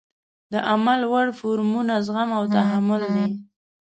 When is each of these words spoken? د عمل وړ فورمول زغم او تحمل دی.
د 0.51 0.53
عمل 0.69 1.01
وړ 1.11 1.27
فورمول 1.39 1.87
زغم 2.05 2.29
او 2.37 2.43
تحمل 2.55 3.01
دی. 3.15 3.25